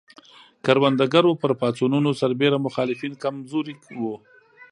کروندګرو 0.65 1.31
پر 1.41 1.51
پاڅونونو 1.59 2.11
سربېره 2.21 2.57
مخالفین 2.65 3.13
کم 3.23 3.35
زوري 3.51 3.75
وو. 3.99 4.15